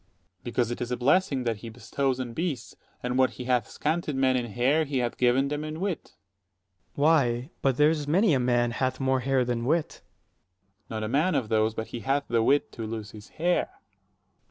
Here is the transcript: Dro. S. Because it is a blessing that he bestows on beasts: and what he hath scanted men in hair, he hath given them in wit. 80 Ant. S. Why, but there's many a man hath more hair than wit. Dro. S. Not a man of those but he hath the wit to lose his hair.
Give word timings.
Dro. 0.01 0.07
S. 0.07 0.41
Because 0.45 0.71
it 0.71 0.81
is 0.81 0.89
a 0.89 0.97
blessing 0.97 1.43
that 1.43 1.57
he 1.57 1.69
bestows 1.69 2.19
on 2.19 2.33
beasts: 2.33 2.75
and 3.03 3.19
what 3.19 3.33
he 3.37 3.43
hath 3.43 3.69
scanted 3.69 4.15
men 4.15 4.35
in 4.35 4.47
hair, 4.53 4.83
he 4.83 4.97
hath 4.97 5.15
given 5.15 5.47
them 5.49 5.63
in 5.63 5.79
wit. 5.79 6.05
80 6.05 6.07
Ant. 6.07 6.11
S. 6.11 6.17
Why, 6.95 7.49
but 7.61 7.77
there's 7.77 8.07
many 8.07 8.33
a 8.33 8.39
man 8.39 8.71
hath 8.71 8.99
more 8.99 9.19
hair 9.19 9.45
than 9.45 9.63
wit. 9.63 10.01
Dro. 10.01 10.01
S. 10.01 10.89
Not 10.89 11.03
a 11.03 11.07
man 11.07 11.35
of 11.35 11.49
those 11.49 11.75
but 11.75 11.89
he 11.89 11.99
hath 11.99 12.23
the 12.27 12.41
wit 12.41 12.71
to 12.71 12.87
lose 12.87 13.11
his 13.11 13.29
hair. 13.29 13.69